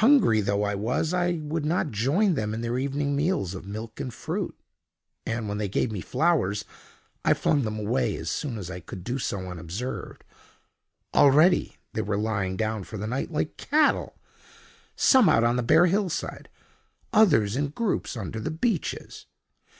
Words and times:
Hungry 0.00 0.40
though 0.40 0.62
I 0.62 0.74
was, 0.74 1.12
I 1.12 1.32
would 1.42 1.66
not 1.66 1.90
join 1.90 2.32
them 2.32 2.54
in 2.54 2.62
their 2.62 2.78
evening 2.78 3.14
meals 3.14 3.54
of 3.54 3.66
milk 3.66 4.00
and 4.00 4.10
fruit, 4.10 4.58
and, 5.26 5.50
when 5.50 5.58
they 5.58 5.68
gave 5.68 5.92
me 5.92 6.00
flowers, 6.00 6.64
I 7.26 7.34
flung 7.34 7.60
them 7.60 7.78
away 7.78 8.16
as 8.16 8.30
soon 8.30 8.56
as 8.56 8.70
I 8.70 8.80
could 8.80 9.04
do 9.04 9.18
so 9.18 9.40
unobserved. 9.50 10.24
Already 11.14 11.76
they 11.92 12.00
were 12.00 12.16
lying 12.16 12.56
down 12.56 12.84
for 12.84 12.96
the 12.96 13.06
night 13.06 13.30
like 13.30 13.58
cattle—some 13.58 15.28
out 15.28 15.44
on 15.44 15.56
the 15.56 15.62
bare 15.62 15.84
hillside, 15.84 16.48
others 17.12 17.54
in 17.54 17.68
groups 17.68 18.16
under 18.16 18.40
the 18.40 18.50
beeches. 18.50 19.26